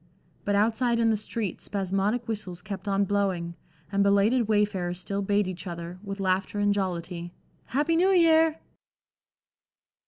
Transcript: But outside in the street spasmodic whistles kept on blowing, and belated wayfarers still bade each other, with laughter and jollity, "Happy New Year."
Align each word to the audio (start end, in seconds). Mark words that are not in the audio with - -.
But 0.45 0.55
outside 0.55 0.99
in 0.99 1.11
the 1.11 1.15
street 1.15 1.61
spasmodic 1.61 2.27
whistles 2.27 2.63
kept 2.63 2.87
on 2.87 3.05
blowing, 3.05 3.53
and 3.91 4.01
belated 4.01 4.47
wayfarers 4.47 4.97
still 4.99 5.21
bade 5.21 5.47
each 5.47 5.67
other, 5.67 5.99
with 6.03 6.19
laughter 6.19 6.57
and 6.57 6.73
jollity, 6.73 7.33
"Happy 7.65 7.95
New 7.95 8.09
Year." 8.09 8.57